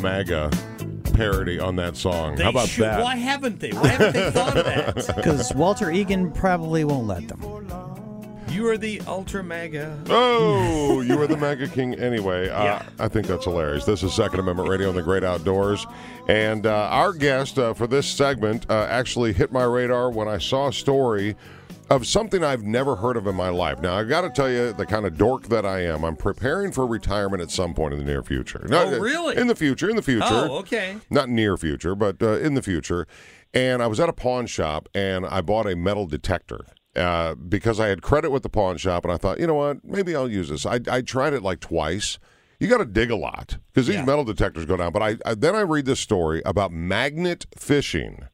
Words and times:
MAGA" 0.00 0.50
parody 1.14 1.58
on 1.58 1.76
that 1.76 1.96
song. 1.96 2.36
They 2.36 2.44
How 2.44 2.50
about 2.50 2.68
should- 2.68 2.84
that? 2.84 3.02
Why 3.02 3.16
haven't 3.16 3.60
they? 3.60 3.70
Why 3.72 3.88
haven't 3.88 4.12
they 4.14 4.30
thought 4.30 4.56
of 4.56 4.64
that? 4.64 5.06
Because 5.16 5.52
Walter 5.54 5.90
Egan 5.90 6.30
probably 6.32 6.84
won't 6.84 7.06
let 7.06 7.28
them. 7.28 7.40
You 8.48 8.68
are 8.68 8.76
the 8.76 9.00
ultra 9.06 9.44
mega. 9.44 9.96
Oh, 10.08 11.00
you 11.06 11.20
are 11.20 11.26
the 11.28 11.36
MAGA 11.36 11.68
king 11.68 11.94
anyway. 11.94 12.48
Uh, 12.48 12.64
Yeah. 12.64 12.82
I 12.98 13.06
think 13.08 13.26
that's 13.28 13.44
hilarious. 13.44 13.84
This 13.84 14.02
is 14.02 14.12
Second 14.12 14.40
Amendment 14.40 14.68
Radio 14.68 14.90
in 14.90 14.96
the 14.96 15.02
Great 15.02 15.22
Outdoors. 15.22 15.86
And 16.28 16.66
uh, 16.66 16.88
our 16.90 17.12
guest 17.12 17.58
uh, 17.58 17.74
for 17.74 17.86
this 17.86 18.08
segment 18.08 18.66
uh, 18.68 18.86
actually 18.90 19.32
hit 19.32 19.52
my 19.52 19.62
radar 19.62 20.10
when 20.10 20.26
I 20.26 20.38
saw 20.38 20.68
a 20.68 20.72
story 20.72 21.36
of 21.90 22.06
something 22.06 22.44
I've 22.44 22.62
never 22.62 22.96
heard 22.96 23.16
of 23.16 23.26
in 23.26 23.34
my 23.34 23.48
life. 23.48 23.80
Now, 23.80 23.96
I've 23.96 24.08
got 24.08 24.20
to 24.20 24.30
tell 24.30 24.48
you, 24.48 24.72
the 24.72 24.86
kind 24.86 25.04
of 25.04 25.18
dork 25.18 25.48
that 25.48 25.66
I 25.66 25.80
am, 25.80 26.04
I'm 26.04 26.14
preparing 26.16 26.70
for 26.70 26.86
retirement 26.86 27.42
at 27.42 27.50
some 27.50 27.74
point 27.74 27.92
in 27.92 27.98
the 27.98 28.04
near 28.06 28.22
future. 28.22 28.64
Oh, 28.70 28.98
really? 29.00 29.36
In 29.36 29.48
the 29.48 29.56
future, 29.56 29.90
in 29.90 29.96
the 29.96 30.02
future. 30.02 30.24
Oh, 30.30 30.58
okay. 30.58 30.96
Not 31.10 31.28
near 31.28 31.56
future, 31.56 31.96
but 31.96 32.22
uh, 32.22 32.38
in 32.38 32.54
the 32.54 32.62
future. 32.62 33.06
And 33.52 33.82
I 33.82 33.88
was 33.88 33.98
at 33.98 34.08
a 34.08 34.12
pawn 34.12 34.46
shop 34.46 34.88
and 34.94 35.26
I 35.26 35.40
bought 35.40 35.66
a 35.66 35.74
metal 35.74 36.06
detector 36.06 36.60
uh, 36.94 37.34
because 37.34 37.80
I 37.80 37.88
had 37.88 38.02
credit 38.02 38.30
with 38.30 38.44
the 38.44 38.48
pawn 38.48 38.76
shop 38.76 39.04
and 39.04 39.12
I 39.12 39.16
thought, 39.16 39.40
you 39.40 39.48
know 39.48 39.54
what, 39.54 39.84
maybe 39.84 40.14
I'll 40.14 40.30
use 40.30 40.48
this. 40.48 40.64
I, 40.64 40.78
I 40.88 41.00
tried 41.00 41.32
it 41.32 41.42
like 41.42 41.58
twice. 41.58 42.20
You 42.60 42.68
got 42.68 42.78
to 42.78 42.84
dig 42.84 43.10
a 43.10 43.16
lot 43.16 43.56
because 43.72 43.88
these 43.88 43.96
Yeah. 43.96 44.04
metal 44.04 44.22
detectors 44.22 44.64
go 44.66 44.76
down. 44.76 44.92
But 44.92 45.02
I, 45.02 45.16
I 45.26 45.34
then 45.34 45.56
I 45.56 45.62
read 45.62 45.86
this 45.86 45.98
story 45.98 46.40
about 46.46 46.70
magnet 46.70 47.46
fishing. 47.56 48.28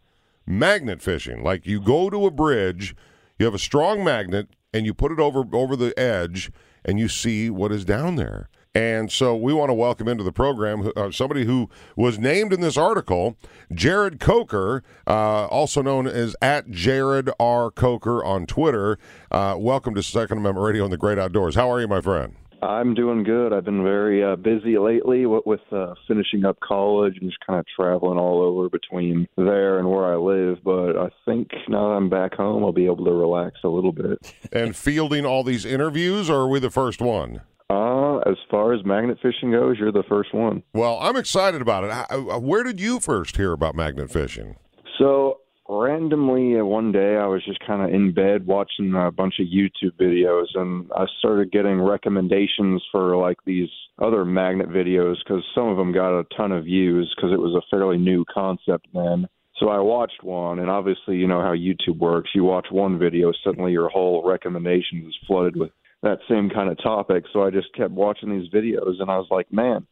Magnet 0.46 1.00
fishing, 1.00 1.42
like 1.42 1.66
you 1.66 1.80
go 1.80 2.08
to 2.10 2.26
a 2.26 2.30
bridge, 2.30 2.94
you 3.38 3.44
have 3.46 3.54
a 3.54 3.58
strong 3.58 4.04
magnet, 4.04 4.48
and 4.72 4.86
you 4.86 4.94
put 4.94 5.12
it 5.12 5.20
over 5.20 5.44
over 5.52 5.76
the 5.76 5.98
edge, 5.98 6.50
and 6.84 6.98
you 6.98 7.08
see 7.08 7.50
what 7.50 7.72
is 7.72 7.84
down 7.84 8.16
there. 8.16 8.48
And 8.74 9.10
so 9.10 9.34
we 9.34 9.54
want 9.54 9.70
to 9.70 9.74
welcome 9.74 10.06
into 10.06 10.22
the 10.22 10.32
program 10.32 10.92
uh, 10.96 11.10
somebody 11.10 11.46
who 11.46 11.70
was 11.96 12.18
named 12.18 12.52
in 12.52 12.60
this 12.60 12.76
article, 12.76 13.38
Jared 13.72 14.20
Coker, 14.20 14.82
uh, 15.06 15.46
also 15.46 15.80
known 15.80 16.06
as 16.06 16.36
at 16.42 16.70
Jared 16.70 17.30
R. 17.40 17.70
Coker 17.70 18.22
on 18.22 18.44
Twitter. 18.44 18.98
Uh, 19.30 19.56
welcome 19.58 19.94
to 19.94 20.02
Second 20.02 20.36
Amendment 20.36 20.66
Radio 20.66 20.84
in 20.84 20.90
the 20.90 20.98
Great 20.98 21.18
Outdoors. 21.18 21.54
How 21.54 21.70
are 21.70 21.80
you, 21.80 21.88
my 21.88 22.02
friend? 22.02 22.36
I'm 22.62 22.94
doing 22.94 23.22
good. 23.22 23.52
I've 23.52 23.64
been 23.64 23.82
very 23.82 24.24
uh, 24.24 24.36
busy 24.36 24.78
lately 24.78 25.26
with, 25.26 25.44
with 25.46 25.60
uh, 25.72 25.94
finishing 26.08 26.44
up 26.44 26.58
college 26.60 27.14
and 27.20 27.30
just 27.30 27.44
kind 27.46 27.58
of 27.60 27.66
traveling 27.78 28.18
all 28.18 28.42
over 28.42 28.68
between 28.68 29.26
there 29.36 29.78
and 29.78 29.88
where 29.90 30.06
I 30.06 30.16
live. 30.16 30.58
But 30.64 30.96
I 30.96 31.08
think 31.24 31.48
now 31.68 31.88
that 31.90 31.94
I'm 31.96 32.08
back 32.10 32.34
home, 32.34 32.64
I'll 32.64 32.72
be 32.72 32.86
able 32.86 33.04
to 33.04 33.12
relax 33.12 33.56
a 33.64 33.68
little 33.68 33.92
bit. 33.92 34.18
And 34.52 34.74
fielding 34.74 35.26
all 35.26 35.42
these 35.44 35.64
interviews, 35.64 36.30
or 36.30 36.40
are 36.42 36.48
we 36.48 36.60
the 36.60 36.70
first 36.70 37.00
one? 37.00 37.42
Uh, 37.68 38.18
as 38.18 38.36
far 38.50 38.72
as 38.72 38.84
magnet 38.86 39.18
fishing 39.20 39.50
goes, 39.50 39.76
you're 39.78 39.92
the 39.92 40.04
first 40.08 40.32
one. 40.32 40.62
Well, 40.72 40.98
I'm 41.00 41.16
excited 41.16 41.60
about 41.60 41.84
it. 41.84 41.90
How- 41.90 42.38
Where 42.38 42.62
did 42.62 42.80
you 42.80 43.00
first 43.00 43.36
hear 43.36 43.52
about 43.52 43.74
magnet 43.74 44.10
fishing? 44.10 44.56
So 44.98 45.40
randomly 45.68 46.58
uh, 46.58 46.64
one 46.64 46.92
day 46.92 47.16
I 47.16 47.26
was 47.26 47.44
just 47.44 47.58
kind 47.66 47.82
of 47.82 47.92
in 47.92 48.12
bed 48.12 48.46
watching 48.46 48.94
a 48.94 49.10
bunch 49.10 49.34
of 49.40 49.46
YouTube 49.46 49.92
videos 50.00 50.46
and 50.54 50.90
I 50.96 51.06
started 51.18 51.52
getting 51.52 51.80
recommendations 51.80 52.82
for 52.92 53.16
like 53.16 53.38
these 53.44 53.68
other 53.98 54.24
magnet 54.24 54.68
videos 54.68 55.16
cuz 55.26 55.44
some 55.54 55.68
of 55.68 55.76
them 55.76 55.92
got 55.92 56.18
a 56.18 56.26
ton 56.36 56.52
of 56.52 56.64
views 56.64 57.12
cuz 57.20 57.32
it 57.32 57.40
was 57.40 57.54
a 57.54 57.66
fairly 57.70 57.98
new 57.98 58.24
concept 58.26 58.86
then. 58.92 59.28
So 59.58 59.68
I 59.68 59.78
watched 59.80 60.22
one 60.22 60.58
and 60.58 60.70
obviously 60.70 61.16
you 61.16 61.26
know 61.26 61.40
how 61.40 61.54
YouTube 61.54 61.98
works. 61.98 62.34
You 62.34 62.44
watch 62.44 62.70
one 62.70 62.98
video 62.98 63.32
suddenly 63.44 63.72
your 63.72 63.88
whole 63.88 64.22
recommendations 64.22 65.08
is 65.08 65.16
flooded 65.26 65.56
with 65.56 65.72
that 66.02 66.20
same 66.28 66.50
kind 66.50 66.70
of 66.70 66.78
topic. 66.78 67.24
So 67.32 67.42
I 67.42 67.50
just 67.50 67.72
kept 67.72 67.92
watching 67.92 68.30
these 68.30 68.50
videos 68.50 69.00
and 69.00 69.10
I 69.10 69.18
was 69.18 69.30
like, 69.30 69.52
"Man, 69.52 69.86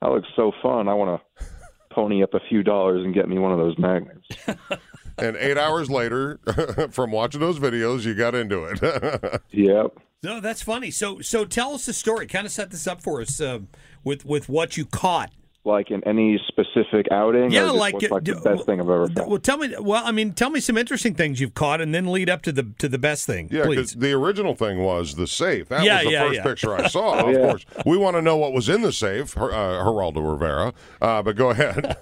that 0.00 0.10
looks 0.10 0.28
so 0.36 0.52
fun. 0.62 0.88
I 0.88 0.94
want 0.94 1.20
to 1.20 1.46
pony 1.90 2.22
up 2.22 2.34
a 2.34 2.40
few 2.40 2.62
dollars 2.62 3.04
and 3.04 3.14
get 3.14 3.28
me 3.28 3.38
one 3.38 3.52
of 3.52 3.58
those 3.58 3.78
magnets." 3.78 4.28
And 5.18 5.36
eight 5.36 5.56
hours 5.56 5.90
later, 5.90 6.38
from 6.90 7.10
watching 7.10 7.40
those 7.40 7.58
videos, 7.58 8.04
you 8.04 8.14
got 8.14 8.34
into 8.34 8.64
it. 8.64 9.42
Yep. 9.50 9.98
No, 10.22 10.40
that's 10.40 10.62
funny. 10.62 10.90
So, 10.90 11.20
so 11.20 11.44
tell 11.44 11.74
us 11.74 11.86
the 11.86 11.92
story. 11.92 12.26
Kind 12.26 12.46
of 12.46 12.52
set 12.52 12.70
this 12.70 12.86
up 12.86 13.00
for 13.02 13.20
us 13.20 13.40
uh, 13.40 13.60
with 14.02 14.24
with 14.24 14.48
what 14.48 14.76
you 14.76 14.84
caught. 14.84 15.30
Like 15.64 15.90
in 15.90 16.02
any 16.04 16.40
specific 16.46 17.06
outing? 17.10 17.50
Yeah, 17.50 17.62
or 17.62 17.66
just 17.66 17.76
like, 17.78 17.94
what's 17.94 18.10
like 18.10 18.24
the 18.24 18.36
uh, 18.36 18.40
best 18.40 18.66
thing 18.66 18.80
I've 18.80 18.88
ever 18.88 19.08
found? 19.08 19.28
Well, 19.30 19.38
tell 19.40 19.56
me. 19.58 19.74
Well, 19.78 20.02
I 20.04 20.12
mean, 20.12 20.32
tell 20.32 20.50
me 20.50 20.60
some 20.60 20.76
interesting 20.78 21.14
things 21.14 21.40
you've 21.40 21.54
caught, 21.54 21.80
and 21.80 21.94
then 21.94 22.06
lead 22.12 22.30
up 22.30 22.42
to 22.42 22.52
the 22.52 22.62
to 22.78 22.88
the 22.88 22.98
best 22.98 23.26
thing, 23.26 23.48
yeah, 23.50 23.66
because 23.66 23.92
the 23.92 24.12
original 24.12 24.54
thing 24.54 24.78
was 24.82 25.16
the 25.16 25.26
safe. 25.26 25.68
That 25.68 25.84
Yeah, 25.84 25.96
was 25.96 26.04
the 26.04 26.10
yeah, 26.12 26.22
first 26.24 26.36
yeah. 26.36 26.42
picture 26.44 26.74
I 26.74 26.86
saw. 26.88 27.20
Of 27.28 27.34
yeah. 27.34 27.40
course, 27.40 27.66
we 27.84 27.96
want 27.96 28.16
to 28.16 28.22
know 28.22 28.36
what 28.36 28.52
was 28.52 28.68
in 28.68 28.82
the 28.82 28.92
safe, 28.92 29.36
uh, 29.36 29.40
Geraldo 29.40 30.32
Rivera. 30.32 30.72
Uh, 31.00 31.22
but 31.22 31.36
go 31.36 31.50
ahead. 31.50 31.96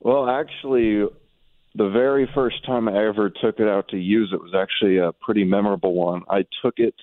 Well, 0.00 0.28
actually, 0.28 1.04
the 1.76 1.90
very 1.90 2.28
first 2.34 2.64
time 2.64 2.88
I 2.88 3.06
ever 3.06 3.30
took 3.30 3.60
it 3.60 3.68
out 3.68 3.88
to 3.88 3.98
use 3.98 4.30
it 4.32 4.40
was 4.40 4.54
actually 4.54 4.98
a 4.98 5.12
pretty 5.12 5.44
memorable 5.44 5.94
one. 5.94 6.22
I 6.28 6.44
took 6.62 6.74
it. 6.78 6.94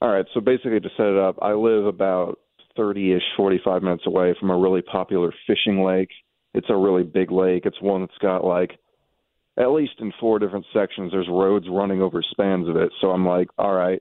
All 0.00 0.10
right, 0.10 0.26
so 0.34 0.40
basically 0.40 0.80
to 0.80 0.88
set 0.96 1.06
it 1.06 1.18
up, 1.18 1.36
I 1.42 1.52
live 1.52 1.86
about 1.86 2.38
30-ish, 2.78 3.22
45 3.36 3.82
minutes 3.82 4.04
away 4.06 4.34
from 4.38 4.50
a 4.50 4.58
really 4.58 4.82
popular 4.82 5.32
fishing 5.46 5.82
lake. 5.82 6.10
It's 6.54 6.68
a 6.70 6.76
really 6.76 7.02
big 7.02 7.32
lake. 7.32 7.64
It's 7.64 7.80
one 7.80 8.02
that's 8.02 8.18
got 8.20 8.44
like 8.44 8.78
at 9.58 9.72
least 9.72 9.94
in 9.98 10.12
four 10.20 10.38
different 10.38 10.66
sections 10.72 11.10
there's 11.10 11.26
roads 11.28 11.66
running 11.68 12.00
over 12.00 12.22
spans 12.22 12.68
of 12.68 12.76
it. 12.76 12.92
So 13.00 13.10
I'm 13.10 13.26
like, 13.26 13.48
all 13.58 13.74
right, 13.74 14.00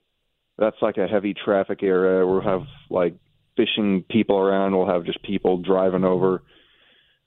that's 0.57 0.75
like 0.81 0.97
a 0.97 1.07
heavy 1.07 1.33
traffic 1.33 1.81
area. 1.81 2.25
We'll 2.25 2.41
have 2.41 2.61
like 2.89 3.15
fishing 3.55 4.03
people 4.09 4.37
around. 4.37 4.75
We'll 4.75 4.87
have 4.87 5.05
just 5.05 5.23
people 5.23 5.57
driving 5.57 6.03
over. 6.03 6.43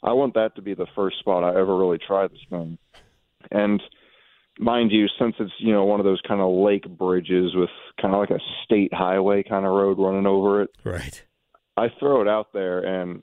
I 0.03 0.13
want 0.13 0.35
that 0.35 0.57
to 0.57 0.63
be 0.63 0.75
the 0.75 0.87
first 0.95 1.19
spot 1.19 1.45
I 1.45 1.51
ever 1.51 1.77
really 1.77 1.99
try 1.99 2.27
this 2.27 2.39
thing. 2.49 2.79
And 3.51 3.83
mind 4.59 4.93
you, 4.93 5.07
since 5.19 5.35
it's 5.39 5.53
you 5.59 5.73
know 5.73 5.85
one 5.85 6.01
of 6.01 6.05
those 6.05 6.21
kind 6.27 6.41
of 6.41 6.53
lake 6.53 6.89
bridges 6.89 7.55
with 7.55 7.71
kind 8.01 8.15
of 8.15 8.21
like 8.21 8.31
a 8.31 8.41
state 8.65 8.93
highway 8.95 9.43
kind 9.43 9.67
of 9.67 9.73
road 9.73 9.99
running 9.99 10.27
over 10.27 10.63
it, 10.63 10.71
right. 10.85 11.23
I 11.77 11.89
throw 11.99 12.21
it 12.21 12.29
out 12.29 12.53
there, 12.53 12.81
and 12.81 13.23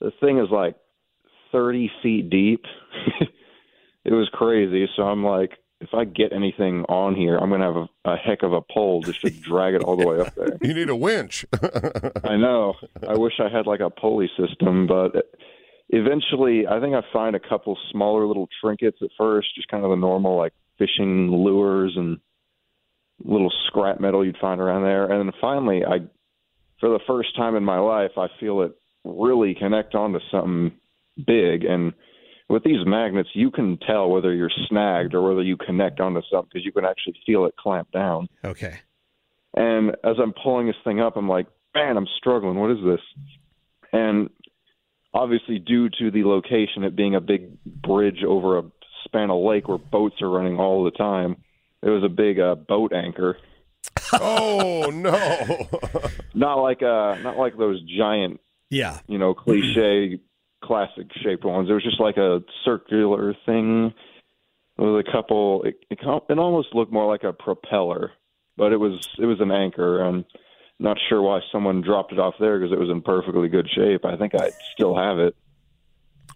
the 0.00 0.12
thing 0.20 0.38
is 0.38 0.48
like 0.50 0.76
30 1.52 1.90
feet 2.02 2.30
deep. 2.30 2.64
it 4.04 4.12
was 4.12 4.28
crazy. 4.32 4.88
So 4.96 5.02
I'm 5.02 5.24
like, 5.24 5.52
if 5.80 5.90
I 5.92 6.04
get 6.04 6.32
anything 6.32 6.84
on 6.88 7.14
here, 7.14 7.36
I'm 7.36 7.50
going 7.50 7.60
to 7.60 7.66
have 7.66 7.76
a, 7.76 8.12
a 8.12 8.16
heck 8.16 8.42
of 8.42 8.52
a 8.52 8.60
pole 8.62 9.02
just 9.02 9.20
to 9.22 9.30
drag 9.30 9.74
it 9.74 9.82
all 9.82 9.96
the 9.96 10.06
way 10.06 10.20
up 10.20 10.34
there. 10.34 10.56
You 10.62 10.74
need 10.74 10.88
a 10.88 10.96
winch. 10.96 11.44
I 12.24 12.36
know. 12.36 12.74
I 13.06 13.14
wish 13.14 13.34
I 13.40 13.48
had 13.48 13.66
like 13.66 13.80
a 13.80 13.90
pulley 13.90 14.30
system, 14.36 14.86
but 14.86 15.12
eventually, 15.88 16.66
I 16.66 16.80
think 16.80 16.94
I 16.94 17.02
find 17.12 17.36
a 17.36 17.40
couple 17.40 17.78
smaller 17.90 18.26
little 18.26 18.48
trinkets 18.60 18.98
at 19.02 19.10
first, 19.16 19.54
just 19.54 19.68
kind 19.68 19.84
of 19.84 19.90
the 19.90 19.96
normal 19.96 20.36
like 20.36 20.52
fishing 20.78 21.30
lures 21.30 21.94
and 21.96 22.18
little 23.24 23.52
scrap 23.66 24.00
metal 24.00 24.24
you'd 24.24 24.38
find 24.38 24.60
around 24.60 24.82
there, 24.82 25.10
and 25.10 25.26
then 25.28 25.32
finally, 25.40 25.84
I, 25.84 26.00
for 26.80 26.90
the 26.90 27.00
first 27.06 27.34
time 27.36 27.56
in 27.56 27.64
my 27.64 27.78
life, 27.78 28.12
I 28.16 28.28
feel 28.38 28.62
it 28.62 28.72
really 29.04 29.54
connect 29.54 29.94
onto 29.94 30.20
something 30.30 30.72
big 31.16 31.64
and. 31.64 31.92
With 32.48 32.62
these 32.62 32.86
magnets, 32.86 33.30
you 33.32 33.50
can 33.50 33.76
tell 33.76 34.08
whether 34.08 34.32
you're 34.32 34.52
snagged 34.68 35.14
or 35.14 35.28
whether 35.28 35.42
you 35.42 35.56
connect 35.56 35.98
onto 35.98 36.20
something 36.30 36.48
because 36.52 36.64
you 36.64 36.70
can 36.70 36.84
actually 36.84 37.16
feel 37.26 37.44
it 37.46 37.56
clamp 37.56 37.90
down. 37.90 38.28
Okay. 38.44 38.78
And 39.56 39.96
as 40.04 40.14
I'm 40.22 40.32
pulling 40.32 40.68
this 40.68 40.76
thing 40.84 41.00
up, 41.00 41.16
I'm 41.16 41.28
like, 41.28 41.48
man, 41.74 41.96
I'm 41.96 42.06
struggling. 42.16 42.56
What 42.56 42.70
is 42.70 42.78
this? 42.84 43.00
And 43.92 44.30
obviously, 45.16 45.58
due 45.58 45.88
to 45.88 46.10
the 46.10 46.24
location, 46.24 46.84
it 46.84 46.94
being 46.94 47.14
a 47.14 47.20
big 47.20 47.62
bridge 47.64 48.22
over 48.26 48.58
a 48.58 48.62
span 49.04 49.30
of 49.30 49.42
lake 49.42 49.66
where 49.66 49.78
boats 49.78 50.20
are 50.20 50.30
running 50.30 50.58
all 50.58 50.84
the 50.84 50.90
time, 50.90 51.36
it 51.82 51.88
was 51.88 52.04
a 52.04 52.08
big 52.08 52.38
uh, 52.38 52.54
boat 52.54 52.92
anchor. 52.92 53.38
oh 54.20 54.90
no! 54.92 55.68
not 56.34 56.56
like 56.56 56.82
uh, 56.82 57.16
not 57.22 57.36
like 57.36 57.56
those 57.56 57.82
giant, 57.98 58.40
yeah, 58.70 58.98
you 59.06 59.18
know, 59.18 59.32
cliche, 59.32 60.20
classic 60.62 61.06
shaped 61.22 61.44
ones. 61.44 61.70
It 61.70 61.72
was 61.72 61.84
just 61.84 62.00
like 62.00 62.16
a 62.16 62.40
circular 62.64 63.34
thing 63.46 63.94
with 64.76 65.06
a 65.06 65.10
couple. 65.10 65.62
It, 65.62 65.76
it, 65.90 65.98
it 66.02 66.38
almost 66.38 66.74
looked 66.74 66.92
more 66.92 67.10
like 67.10 67.24
a 67.24 67.32
propeller, 67.32 68.12
but 68.56 68.72
it 68.72 68.76
was 68.76 69.08
it 69.18 69.26
was 69.26 69.40
an 69.40 69.50
anchor. 69.50 70.02
and 70.02 70.24
not 70.78 70.98
sure 71.08 71.22
why 71.22 71.40
someone 71.52 71.80
dropped 71.80 72.12
it 72.12 72.18
off 72.18 72.34
there 72.38 72.58
because 72.58 72.72
it 72.72 72.78
was 72.78 72.90
in 72.90 73.00
perfectly 73.02 73.48
good 73.48 73.68
shape. 73.74 74.04
I 74.04 74.16
think 74.16 74.34
I 74.34 74.50
still 74.74 74.96
have 74.96 75.18
it. 75.18 75.34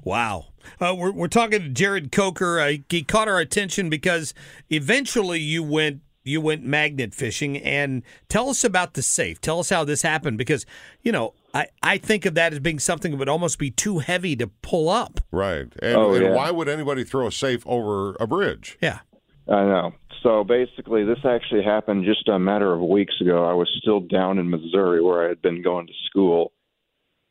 Wow. 0.03 0.47
Uh, 0.81 0.95
we're, 0.97 1.13
we're 1.13 1.29
talking 1.29 1.61
to 1.61 1.69
Jared 1.69 2.11
Coker. 2.11 2.59
Uh, 2.61 2.75
he 2.89 3.03
caught 3.03 3.29
our 3.29 3.39
attention 3.39 3.91
because 3.91 4.33
eventually 4.71 5.41
you 5.41 5.63
went 5.63 6.01
you 6.23 6.39
went 6.41 6.63
magnet 6.63 7.15
fishing 7.15 7.57
and 7.57 8.03
tell 8.29 8.51
us 8.51 8.63
about 8.63 8.93
the 8.93 9.01
safe. 9.03 9.41
Tell 9.41 9.59
us 9.59 9.71
how 9.71 9.85
this 9.85 10.03
happened 10.03 10.37
because, 10.37 10.67
you 11.01 11.13
know, 11.13 11.33
I, 11.55 11.69
I 11.83 11.97
think 11.97 12.27
of 12.27 12.35
that 12.35 12.53
as 12.53 12.59
being 12.61 12.79
something 12.79 13.13
that 13.13 13.17
would 13.17 13.29
almost 13.29 13.59
be 13.59 13.71
too 13.71 14.01
heavy 14.01 14.37
to 14.37 14.47
pull 14.47 14.91
up. 14.91 15.21
Right. 15.33 15.67
And, 15.83 15.97
Oh, 15.97 16.13
and 16.13 16.25
yeah. 16.27 16.35
why 16.35 16.51
would 16.51 16.69
anybody 16.69 17.05
throw 17.05 17.27
a 17.27 17.33
safe 17.33 17.67
over 17.67 18.17
a 18.21 18.27
bridge? 18.27 18.77
Yeah. 18.83 18.99
I 19.51 19.65
know. 19.65 19.93
So 20.23 20.45
basically, 20.45 21.05
this 21.05 21.19
actually 21.25 21.65
happened 21.65 22.05
just 22.05 22.29
a 22.29 22.39
matter 22.39 22.73
of 22.73 22.81
weeks 22.81 23.15
ago. 23.21 23.45
I 23.45 23.55
was 23.55 23.69
still 23.81 24.01
down 24.01 24.39
in 24.39 24.51
Missouri 24.51 25.03
where 25.03 25.25
I 25.25 25.29
had 25.29 25.43
been 25.43 25.63
going 25.63 25.87
to 25.87 25.93
school. 26.07 26.53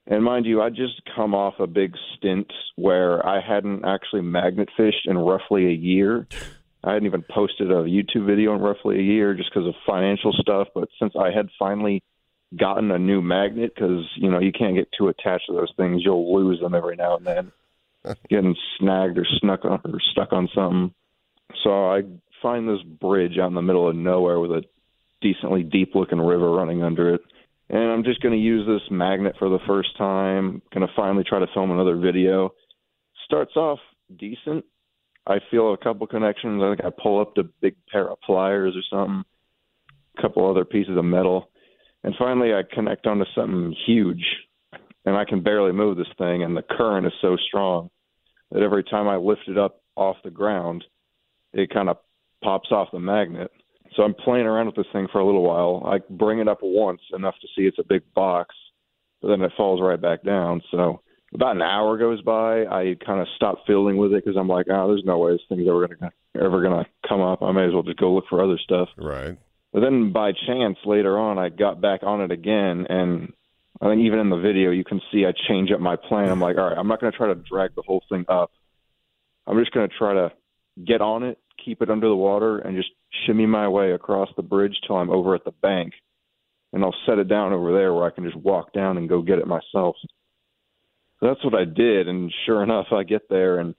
And 0.06 0.24
mind 0.24 0.46
you, 0.46 0.62
I 0.62 0.70
just 0.70 1.02
come 1.16 1.36
off 1.36 1.60
a 1.60 1.68
big 1.68 1.94
stint 2.18 2.52
where 2.76 3.26
I 3.26 3.42
hadn't 3.42 3.86
actually 3.86 4.22
magnet 4.22 4.70
fished 4.76 5.06
in 5.06 5.18
roughly 5.18 5.68
a 5.68 5.72
year. 5.72 6.28
I 6.84 6.94
hadn't 6.94 7.06
even 7.06 7.24
posted 7.30 7.70
a 7.72 7.84
YouTube 7.84 8.26
video 8.26 8.56
in 8.56 8.62
roughly 8.62 8.98
a 8.98 9.04
year 9.04 9.36
just 9.36 9.52
because 9.54 9.68
of 9.68 9.76
financial 9.86 10.34
stuff. 10.34 10.70
But 10.74 10.90
since 11.00 11.14
I 11.18 11.32
had 11.32 11.50
finally 11.60 12.04
gotten 12.58 12.90
a 12.90 12.98
new 12.98 13.22
magnet, 13.22 13.74
because 13.76 14.06
you 14.16 14.32
know 14.32 14.40
you 14.40 14.52
can't 14.52 14.76
get 14.76 14.90
too 14.98 15.10
attached 15.10 15.46
to 15.48 15.54
those 15.54 15.74
things, 15.78 16.02
you'll 16.04 16.34
lose 16.34 16.60
them 16.60 16.74
every 16.74 16.96
now 16.96 17.18
and 17.18 17.28
then, 17.28 17.52
getting 18.30 18.56
snagged 18.80 19.18
or 19.18 19.26
snuck 19.40 19.64
on 19.64 19.82
or 19.86 20.00
stuck 20.12 20.34
on 20.34 20.50
something. 20.56 20.94
So 21.64 21.92
I 21.92 22.02
find 22.42 22.68
this 22.68 22.82
bridge 22.84 23.38
out 23.38 23.48
in 23.48 23.56
the 23.56 23.62
middle 23.62 23.90
of 23.90 23.96
nowhere 23.96 24.40
with 24.40 24.52
a 24.52 24.64
decently 25.22 25.64
deep 25.64 25.96
looking 25.96 26.20
river 26.20 26.52
running 26.52 26.84
under 26.84 27.14
it. 27.14 27.22
And 27.70 27.92
I'm 27.92 28.04
just 28.04 28.22
going 28.22 28.34
to 28.34 28.40
use 28.40 28.66
this 28.66 28.90
magnet 28.90 29.36
for 29.38 29.50
the 29.50 29.60
first 29.68 29.96
time. 29.98 30.62
Going 30.74 30.88
to 30.88 30.94
finally 30.96 31.24
try 31.24 31.40
to 31.40 31.48
film 31.54 31.72
another 31.72 31.98
video. 31.98 32.54
Starts 33.26 33.56
off 33.56 33.80
decent. 34.18 34.66
I 35.28 35.38
feel 35.52 35.74
a 35.74 35.78
couple 35.78 36.08
connections. 36.08 36.64
I 36.64 36.70
think 36.70 36.84
I 36.84 37.02
pull 37.02 37.22
up 37.22 37.36
the 37.36 37.50
big 37.62 37.76
pair 37.92 38.10
of 38.10 38.20
pliers 38.22 38.76
or 38.76 38.82
something, 38.90 39.24
a 40.18 40.22
couple 40.22 40.50
other 40.50 40.66
pieces 40.66 40.98
of 40.98 41.06
metal. 41.06 41.52
And 42.04 42.16
finally, 42.18 42.54
I 42.54 42.64
connect 42.74 43.06
onto 43.06 43.26
something 43.36 43.76
huge. 43.86 44.26
And 45.06 45.16
I 45.16 45.26
can 45.26 45.44
barely 45.44 45.72
move 45.72 45.98
this 45.98 46.08
thing. 46.18 46.44
And 46.44 46.58
the 46.58 46.64
current 46.64 47.06
is 47.06 47.14
so 47.22 47.38
strong 47.48 47.90
that 48.52 48.64
every 48.64 48.84
time 48.84 49.08
I 49.08 49.18
lift 49.18 49.48
it 49.48 49.58
up 49.58 49.82
off 49.96 50.18
the 50.24 50.32
ground, 50.32 50.84
it 51.54 51.74
kind 51.74 51.90
of 51.90 51.98
pops 52.44 52.72
off 52.72 52.90
the 52.92 53.00
magnet. 53.00 53.52
So 53.96 54.04
I'm 54.04 54.14
playing 54.14 54.46
around 54.46 54.68
with 54.68 54.76
this 54.76 54.86
thing 54.94 55.08
for 55.12 55.20
a 55.20 55.26
little 55.26 55.44
while. 55.44 55.84
I 55.86 56.00
bring 56.10 56.40
it 56.40 56.48
up 56.48 56.60
once 56.62 57.02
enough 57.14 57.36
to 57.42 57.48
see 57.56 57.66
it's 57.66 57.80
a 57.80 57.84
big 57.84 58.04
box, 58.14 58.56
but 59.22 59.30
then 59.30 59.42
it 59.42 59.52
falls 59.58 59.82
right 59.82 60.00
back 60.00 60.24
down. 60.24 60.62
So 60.72 61.02
about 61.34 61.56
an 61.56 61.62
hour 61.62 61.98
goes 61.98 62.22
by. 62.22 62.66
I 62.66 62.96
kind 63.06 63.20
of 63.20 63.28
stop 63.36 63.66
fiddling 63.66 63.98
with 63.98 64.14
it 64.14 64.24
because 64.24 64.38
I'm 64.38 64.48
like, 64.48 64.68
oh, 64.70 64.88
there's 64.88 65.04
no 65.06 65.18
way 65.18 65.32
this 65.32 65.42
thing's 65.50 65.68
ever 65.68 65.88
gonna 65.88 66.12
ever 66.40 66.62
gonna 66.62 66.86
come 67.08 67.22
up. 67.22 67.42
I 67.42 67.52
may 67.52 67.66
as 67.66 67.74
well 67.74 67.84
just 67.84 68.00
go 68.00 68.14
look 68.14 68.26
for 68.30 68.44
other 68.44 68.60
stuff. 68.64 68.90
Right. 68.98 69.38
But 69.74 69.82
then 69.82 70.12
by 70.12 70.32
chance 70.48 70.78
later 70.86 71.18
on, 71.20 71.38
I 71.38 71.50
got 71.50 71.82
back 71.82 72.02
on 72.04 72.22
it 72.22 72.32
again, 72.32 72.88
and 72.90 73.34
I 73.82 73.88
think 73.88 74.02
even 74.02 74.20
in 74.20 74.30
the 74.30 74.38
video 74.38 74.72
you 74.72 74.84
can 74.84 75.02
see 75.12 75.26
I 75.26 75.34
change 75.48 75.72
up 75.72 75.80
my 75.80 75.96
plan. 75.96 76.30
I'm 76.30 76.42
like, 76.42 76.58
all 76.58 76.70
right, 76.70 76.78
I'm 76.78 76.88
not 76.88 77.00
going 77.00 77.12
to 77.12 77.18
try 77.18 77.28
to 77.28 77.36
drag 77.36 77.76
the 77.76 77.84
whole 77.84 78.04
thing 78.10 78.26
up. 78.28 78.52
I'm 79.48 79.60
just 79.60 79.72
going 79.72 79.88
to 79.88 79.96
try 79.96 80.14
to 80.14 80.32
get 80.86 81.02
on 81.02 81.24
it, 81.24 81.38
keep 81.64 81.82
it 81.82 81.90
under 81.90 82.08
the 82.08 82.16
water, 82.16 82.60
and 82.60 82.76
just 82.76 82.90
shimmy 83.26 83.46
my 83.46 83.68
way 83.68 83.92
across 83.92 84.30
the 84.36 84.44
bridge 84.44 84.76
till 84.86 84.98
I'm 84.98 85.10
over 85.10 85.36
at 85.36 85.44
the 85.44 85.52
bank, 85.52 85.94
and 86.74 86.84
I'll 86.84 86.96
set 87.06 87.20
it 87.20 87.28
down 87.28 87.54
over 87.54 87.74
there 87.74 87.94
where 87.94 88.06
I 88.06 88.12
can 88.12 88.24
just 88.24 88.36
walk 88.36 88.74
down 88.74 88.98
and 88.98 89.10
go 89.10 89.22
get 89.22 89.40
it 89.40 89.48
myself. 89.48 89.96
So 91.20 91.28
that's 91.28 91.44
what 91.44 91.56
I 91.56 91.66
did, 91.66 92.08
and 92.08 92.34
sure 92.46 92.64
enough, 92.64 92.88
I 92.92 93.04
get 93.04 93.30
there 93.30 93.60
and 93.60 93.76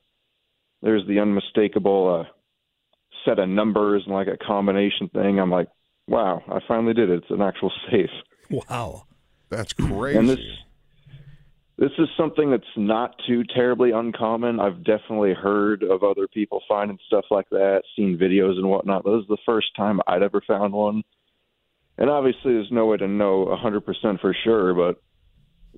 there's 0.82 1.06
the 1.06 1.20
unmistakable 1.20 2.26
uh, 2.26 2.30
set 3.24 3.38
of 3.38 3.48
numbers 3.48 4.02
and 4.06 4.14
like 4.14 4.28
a 4.28 4.36
combination 4.36 5.08
thing. 5.08 5.38
I'm 5.38 5.50
like, 5.50 5.68
wow, 6.06 6.42
I 6.48 6.60
finally 6.66 6.94
did 6.94 7.10
it. 7.10 7.22
It's 7.22 7.30
an 7.30 7.42
actual 7.42 7.70
safe. 7.90 8.10
Wow. 8.50 9.04
That's 9.50 9.72
crazy. 9.72 10.18
And 10.18 10.28
this 10.28 10.38
this 11.80 11.92
is 11.98 12.08
something 12.14 12.50
that's 12.50 12.62
not 12.76 13.14
too 13.26 13.42
terribly 13.54 13.90
uncommon. 13.90 14.60
I've 14.60 14.84
definitely 14.84 15.32
heard 15.32 15.82
of 15.82 16.02
other 16.02 16.28
people 16.28 16.60
finding 16.68 16.98
stuff 17.06 17.24
like 17.30 17.48
that, 17.50 17.84
seen 17.96 18.18
videos 18.18 18.58
and 18.58 18.68
whatnot. 18.68 19.02
But 19.02 19.16
this 19.16 19.22
is 19.22 19.28
the 19.28 19.38
first 19.46 19.68
time 19.74 19.98
I'd 20.06 20.22
ever 20.22 20.42
found 20.46 20.74
one. 20.74 21.02
And 21.96 22.10
obviously, 22.10 22.52
there's 22.52 22.70
no 22.70 22.84
way 22.84 22.98
to 22.98 23.08
know 23.08 23.46
100% 23.46 24.20
for 24.20 24.36
sure, 24.44 24.74
but 24.74 25.02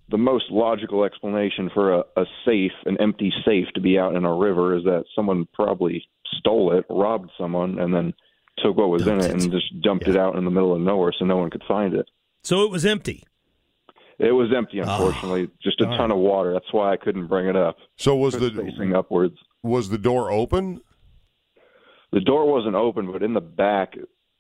the 0.09 0.19
most 0.19 0.47
logical 0.51 1.05
explanation 1.05 1.71
for 1.73 1.95
a, 1.95 2.05
a 2.17 2.25
safe, 2.45 2.73
an 2.85 2.97
empty 3.01 3.33
safe, 3.45 3.69
to 3.77 3.81
be 3.81 3.97
out 3.97 4.17
in 4.17 4.25
a 4.25 4.35
river 4.35 4.77
is 4.77 4.83
that 4.83 5.05
someone 5.15 5.47
probably 5.55 6.05
stole 6.39 6.77
it, 6.77 6.85
robbed 6.91 7.31
someone, 7.39 7.79
and 7.79 7.95
then 7.95 8.13
took 8.59 8.77
what 8.77 8.89
was 8.91 9.07
in 9.07 9.21
it 9.21 9.31
and 9.31 9.53
just 9.53 9.81
dumped 9.83 10.09
it 10.09 10.17
out 10.17 10.35
in 10.35 10.45
the 10.45 10.51
middle 10.51 10.75
of 10.75 10.81
nowhere 10.81 11.13
so 11.17 11.25
no 11.25 11.37
one 11.37 11.51
could 11.51 11.63
find 11.69 11.95
it. 11.95 12.09
So 12.43 12.65
it 12.65 12.73
was 12.73 12.85
empty. 12.85 13.25
It 14.23 14.31
was 14.33 14.51
empty, 14.57 14.79
unfortunately. 14.79 15.51
just 15.63 15.81
a 15.81 15.87
ton 15.87 16.13
of 16.13 16.19
water. 16.19 16.53
That's 16.53 16.73
why 16.73 16.93
I 16.93 16.97
couldn't 16.97 17.27
bring 17.27 17.49
it 17.49 17.57
up. 17.57 17.77
So 17.97 18.15
was 18.15 18.35
the 18.35 18.51
facing 18.51 18.95
upwards? 18.95 19.37
was 19.65 19.89
the 19.89 19.99
door 19.99 20.31
open? 20.31 20.81
The 22.13 22.21
door 22.21 22.51
wasn't 22.51 22.75
open, 22.77 23.11
but 23.11 23.23
in 23.23 23.35
the 23.35 23.41
back, 23.41 23.95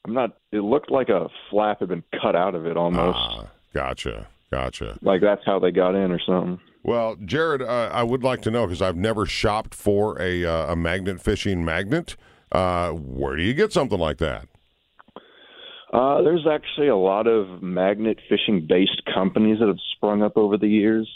I'm 0.04 0.14
not. 0.14 0.36
It 0.52 0.60
looked 0.60 0.90
like 0.90 1.08
a 1.08 1.28
flap 1.50 1.80
had 1.80 1.88
been 1.88 2.04
cut 2.20 2.36
out 2.36 2.54
of 2.54 2.66
it 2.66 2.76
almost. 2.76 3.18
Ah, 3.18 3.46
gotcha, 3.74 4.28
gotcha. 4.50 4.98
Like 5.02 5.20
that's 5.20 5.42
how 5.44 5.58
they 5.58 5.70
got 5.72 5.94
in 5.94 6.12
or 6.12 6.20
something. 6.24 6.60
Well, 6.84 7.16
Jared, 7.24 7.62
uh, 7.62 7.90
I 7.92 8.02
would 8.02 8.22
like 8.22 8.42
to 8.42 8.50
know 8.50 8.66
because 8.66 8.82
I've 8.82 8.96
never 8.96 9.26
shopped 9.26 9.74
for 9.74 10.20
a 10.20 10.44
uh, 10.44 10.72
a 10.72 10.76
magnet 10.76 11.20
fishing 11.20 11.64
magnet. 11.64 12.16
Uh, 12.50 12.90
where 12.90 13.36
do 13.36 13.42
you 13.42 13.54
get 13.54 13.72
something 13.72 13.98
like 13.98 14.18
that? 14.18 14.48
Uh, 15.92 16.22
there's 16.22 16.46
actually 16.50 16.88
a 16.88 16.96
lot 16.96 17.26
of 17.26 17.62
magnet 17.62 18.18
fishing 18.28 18.66
based 18.66 19.02
companies 19.12 19.58
that 19.58 19.68
have 19.68 19.76
sprung 19.94 20.22
up 20.22 20.36
over 20.36 20.56
the 20.56 20.68
years. 20.68 21.08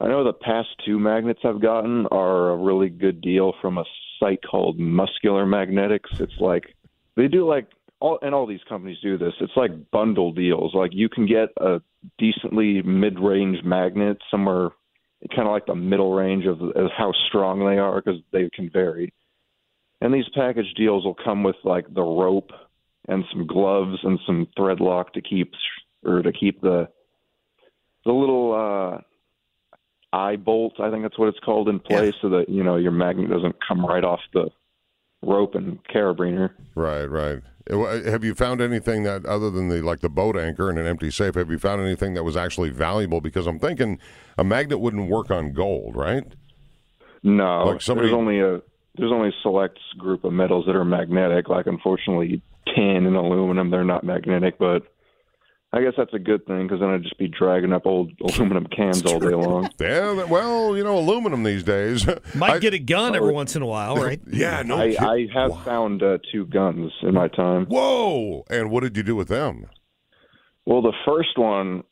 I 0.00 0.08
know 0.08 0.24
the 0.24 0.32
past 0.32 0.68
two 0.84 0.98
magnets 0.98 1.40
I've 1.44 1.62
gotten 1.62 2.06
are 2.10 2.50
a 2.50 2.56
really 2.56 2.88
good 2.88 3.20
deal 3.20 3.52
from 3.60 3.78
a 3.78 3.84
site 4.18 4.40
called 4.48 4.78
Muscular 4.78 5.46
Magnetics. 5.46 6.10
It's 6.18 6.40
like 6.40 6.74
they 7.16 7.28
do 7.28 7.48
like 7.48 7.68
all 8.00 8.18
and 8.22 8.34
all 8.34 8.46
these 8.46 8.64
companies 8.68 8.98
do 9.00 9.16
this. 9.16 9.34
It's 9.40 9.56
like 9.56 9.90
bundle 9.92 10.32
deals. 10.32 10.74
Like 10.74 10.90
you 10.92 11.08
can 11.08 11.26
get 11.26 11.50
a 11.58 11.80
decently 12.18 12.82
mid 12.82 13.20
range 13.20 13.58
magnet 13.64 14.18
somewhere 14.28 14.70
kind 15.30 15.46
of 15.46 15.52
like 15.52 15.66
the 15.66 15.74
middle 15.74 16.12
range 16.12 16.46
of, 16.46 16.60
of 16.60 16.90
how 16.96 17.12
strong 17.28 17.60
they 17.60 17.78
are 17.78 18.02
because 18.02 18.20
they 18.32 18.50
can 18.52 18.68
vary. 18.70 19.12
And 20.00 20.12
these 20.12 20.28
package 20.34 20.74
deals 20.76 21.04
will 21.04 21.14
come 21.14 21.44
with 21.44 21.56
like 21.62 21.92
the 21.94 22.02
rope 22.02 22.50
and 23.08 23.24
some 23.32 23.46
gloves 23.46 23.98
and 24.02 24.18
some 24.26 24.46
thread 24.56 24.80
lock 24.80 25.12
to 25.14 25.20
keep 25.20 25.52
or 26.04 26.22
to 26.22 26.32
keep 26.32 26.60
the 26.60 26.88
the 28.04 28.12
little 28.12 28.52
uh, 28.52 30.16
eye 30.16 30.36
bolt. 30.36 30.74
I 30.80 30.90
think 30.90 31.02
that's 31.02 31.18
what 31.18 31.28
it's 31.28 31.38
called 31.40 31.68
in 31.68 31.80
place, 31.80 32.14
so 32.20 32.28
that 32.30 32.48
you 32.48 32.62
know 32.64 32.76
your 32.76 32.92
magnet 32.92 33.30
doesn't 33.30 33.56
come 33.66 33.84
right 33.84 34.04
off 34.04 34.20
the 34.32 34.50
rope 35.22 35.54
and 35.54 35.78
carabiner. 35.84 36.50
Right, 36.74 37.06
right. 37.06 37.40
Uh, 37.70 38.02
Have 38.10 38.24
you 38.24 38.34
found 38.34 38.60
anything 38.60 39.04
that, 39.04 39.24
other 39.24 39.48
than 39.48 39.68
the 39.68 39.80
like 39.82 40.00
the 40.00 40.08
boat 40.08 40.36
anchor 40.36 40.68
and 40.68 40.78
an 40.78 40.86
empty 40.86 41.10
safe, 41.12 41.36
have 41.36 41.50
you 41.50 41.58
found 41.58 41.80
anything 41.80 42.14
that 42.14 42.24
was 42.24 42.36
actually 42.36 42.70
valuable? 42.70 43.20
Because 43.20 43.46
I'm 43.46 43.60
thinking 43.60 44.00
a 44.36 44.42
magnet 44.42 44.80
wouldn't 44.80 45.08
work 45.08 45.30
on 45.30 45.52
gold, 45.52 45.94
right? 45.94 46.24
No, 47.22 47.66
Like 47.66 47.80
somebody- 47.82 48.08
there's 48.08 48.18
only 48.18 48.40
a 48.40 48.60
there's 48.96 49.12
only 49.12 49.28
a 49.28 49.42
select 49.42 49.78
group 49.96 50.24
of 50.24 50.32
metals 50.32 50.66
that 50.66 50.74
are 50.76 50.84
magnetic. 50.84 51.48
Like 51.48 51.66
unfortunately, 51.66 52.42
tin 52.66 53.06
and 53.06 53.16
aluminum 53.16 53.70
they're 53.70 53.84
not 53.84 54.04
magnetic, 54.04 54.58
but 54.58 54.82
I 55.74 55.80
guess 55.82 55.94
that's 55.96 56.12
a 56.12 56.18
good 56.18 56.44
thing 56.46 56.64
because 56.66 56.80
then 56.80 56.90
I'd 56.90 57.02
just 57.02 57.18
be 57.18 57.28
dragging 57.28 57.72
up 57.72 57.86
old 57.86 58.12
aluminum 58.20 58.66
cans 58.66 59.04
all 59.06 59.18
day 59.18 59.34
long. 59.34 59.70
Yeah, 59.80 60.24
well, 60.24 60.76
you 60.76 60.84
know, 60.84 60.98
aluminum 60.98 61.42
these 61.42 61.64
days. 61.64 62.06
Might 62.34 62.52
I- 62.54 62.58
get 62.58 62.74
a 62.74 62.78
gun 62.78 63.16
every 63.16 63.32
once 63.32 63.56
in 63.56 63.62
a 63.62 63.66
while, 63.66 63.96
right? 63.96 64.20
Yeah, 64.30 64.62
no 64.62 64.76
I, 64.76 64.94
I 65.00 65.26
have 65.32 65.64
found 65.64 66.02
uh, 66.02 66.18
two 66.30 66.46
guns 66.46 66.92
in 67.02 67.14
my 67.14 67.28
time. 67.28 67.66
Whoa! 67.66 68.44
And 68.50 68.70
what 68.70 68.82
did 68.82 68.96
you 68.96 69.02
do 69.02 69.16
with 69.16 69.28
them? 69.28 69.66
Well, 70.66 70.82
the 70.82 70.92
first 71.04 71.36
one, 71.38 71.82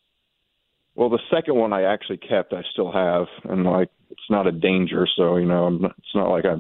well, 0.95 1.09
the 1.09 1.19
second 1.35 1.57
one 1.57 1.73
I 1.73 1.83
actually 1.83 2.19
kept. 2.19 2.53
I 2.53 2.63
still 2.73 2.93
have, 2.93 3.27
and 3.45 3.65
like 3.65 3.89
it's 4.11 4.21
not 4.29 4.47
a 4.47 4.53
danger, 4.53 5.09
so 5.17 5.37
you 5.37 5.47
know, 5.47 5.65
I'm 5.65 5.85
it's 5.85 6.15
not 6.15 6.29
like 6.29 6.45
I 6.45 6.57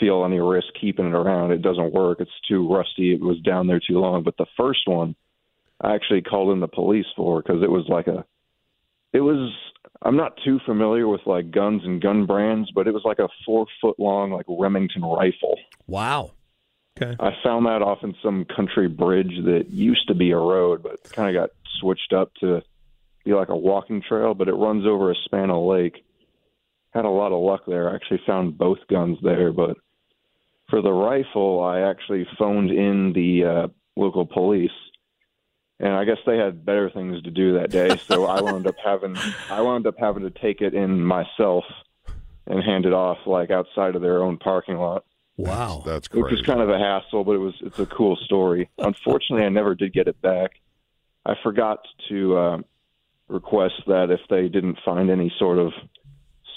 feel 0.00 0.24
any 0.24 0.40
risk 0.40 0.68
keeping 0.80 1.06
it 1.06 1.14
around. 1.14 1.52
It 1.52 1.62
doesn't 1.62 1.92
work. 1.92 2.20
It's 2.20 2.30
too 2.48 2.72
rusty. 2.72 3.12
It 3.12 3.20
was 3.20 3.38
down 3.40 3.66
there 3.66 3.80
too 3.80 4.00
long. 4.00 4.24
But 4.24 4.36
the 4.38 4.46
first 4.56 4.80
one, 4.86 5.14
I 5.80 5.94
actually 5.94 6.22
called 6.22 6.52
in 6.52 6.60
the 6.60 6.68
police 6.68 7.06
for 7.14 7.42
because 7.42 7.62
it 7.62 7.70
was 7.70 7.86
like 7.88 8.06
a, 8.06 8.24
it 9.12 9.20
was. 9.20 9.52
I'm 10.02 10.16
not 10.16 10.38
too 10.44 10.60
familiar 10.64 11.06
with 11.06 11.20
like 11.26 11.50
guns 11.50 11.82
and 11.84 12.00
gun 12.00 12.26
brands, 12.26 12.70
but 12.74 12.86
it 12.86 12.94
was 12.94 13.02
like 13.04 13.18
a 13.18 13.28
four 13.44 13.66
foot 13.80 13.98
long 13.98 14.30
like 14.30 14.46
Remington 14.48 15.02
rifle. 15.02 15.58
Wow. 15.86 16.32
Okay. 17.00 17.16
I 17.20 17.30
found 17.42 17.66
that 17.66 17.82
off 17.82 17.98
in 18.02 18.14
some 18.22 18.44
country 18.44 18.88
bridge 18.88 19.32
that 19.44 19.70
used 19.70 20.08
to 20.08 20.14
be 20.14 20.30
a 20.32 20.36
road, 20.36 20.82
but 20.82 21.02
kind 21.12 21.34
of 21.34 21.40
got 21.40 21.50
switched 21.80 22.12
up 22.12 22.32
to 22.40 22.62
be 23.24 23.32
like 23.32 23.48
a 23.48 23.56
walking 23.56 24.02
trail. 24.06 24.34
But 24.34 24.48
it 24.48 24.54
runs 24.54 24.86
over 24.86 25.10
a 25.10 25.14
span 25.24 25.50
of 25.50 25.64
lake. 25.64 26.04
Had 26.92 27.04
a 27.04 27.10
lot 27.10 27.32
of 27.32 27.42
luck 27.42 27.62
there. 27.66 27.90
I 27.90 27.94
actually 27.94 28.20
found 28.26 28.58
both 28.58 28.78
guns 28.88 29.18
there, 29.22 29.52
but 29.52 29.76
for 30.70 30.80
the 30.80 30.92
rifle, 30.92 31.62
I 31.62 31.80
actually 31.80 32.26
phoned 32.38 32.70
in 32.70 33.12
the 33.12 33.44
uh, 33.44 33.68
local 33.96 34.24
police, 34.24 34.70
and 35.78 35.92
I 35.92 36.04
guess 36.04 36.18
they 36.24 36.38
had 36.38 36.64
better 36.64 36.88
things 36.90 37.22
to 37.22 37.30
do 37.30 37.54
that 37.54 37.70
day. 37.70 37.96
So 38.06 38.24
I 38.26 38.40
wound 38.40 38.66
up 38.66 38.76
having 38.82 39.16
I 39.50 39.60
wound 39.60 39.86
up 39.86 39.96
having 39.98 40.22
to 40.22 40.30
take 40.30 40.60
it 40.62 40.74
in 40.74 41.04
myself 41.04 41.64
and 42.46 42.62
hand 42.62 42.86
it 42.86 42.92
off 42.92 43.18
like 43.26 43.50
outside 43.50 43.94
of 43.96 44.02
their 44.02 44.22
own 44.22 44.38
parking 44.38 44.76
lot 44.78 45.04
Wow. 45.40 45.82
That's 45.86 46.10
which 46.10 46.22
crazy. 46.24 46.36
was 46.36 46.42
kind 46.46 46.60
of 46.60 46.68
a 46.68 46.78
hassle, 46.78 47.24
but 47.24 47.32
it 47.32 47.38
was 47.38 47.54
it's 47.60 47.78
a 47.78 47.86
cool 47.86 48.16
story. 48.16 48.68
Unfortunately, 48.78 49.44
I 49.44 49.48
never 49.48 49.74
did 49.74 49.92
get 49.92 50.06
it 50.06 50.20
back. 50.20 50.52
I 51.24 51.34
forgot 51.42 51.80
to 52.08 52.36
uh, 52.36 52.58
request 53.28 53.82
that 53.86 54.10
if 54.10 54.20
they 54.28 54.48
didn't 54.48 54.78
find 54.84 55.10
any 55.10 55.32
sort 55.38 55.58
of 55.58 55.72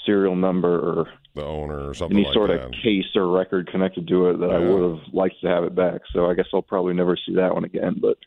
serial 0.04 0.36
number 0.36 0.78
or 0.78 1.08
the 1.34 1.44
owner 1.44 1.88
or 1.88 1.94
something 1.94 2.16
any 2.18 2.26
like 2.26 2.34
sort 2.34 2.50
that. 2.50 2.66
of 2.66 2.72
case 2.82 3.04
or 3.16 3.28
record 3.28 3.68
connected 3.70 4.06
to 4.08 4.30
it, 4.30 4.38
that 4.38 4.50
I 4.50 4.58
would 4.58 4.82
have 4.98 5.12
liked 5.12 5.36
to 5.42 5.48
have 5.48 5.64
it 5.64 5.74
back. 5.74 6.02
So 6.12 6.26
I 6.30 6.34
guess 6.34 6.46
I'll 6.54 6.62
probably 6.62 6.94
never 6.94 7.16
see 7.16 7.34
that 7.36 7.52
one 7.54 7.64
again. 7.64 7.96
But 8.00 8.18